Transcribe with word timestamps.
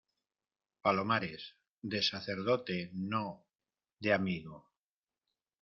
palomares, 0.81 1.57
de 1.83 2.01
sacerdote, 2.01 2.89
no, 2.93 3.23
de 3.99 4.13
amigo. 4.13 4.57